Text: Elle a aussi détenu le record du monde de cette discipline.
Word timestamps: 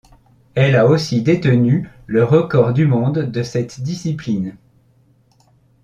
Elle 0.55 0.75
a 0.77 0.87
aussi 0.87 1.21
détenu 1.21 1.87
le 2.07 2.23
record 2.23 2.73
du 2.73 2.87
monde 2.87 3.19
de 3.19 3.43
cette 3.43 3.81
discipline. 3.81 4.57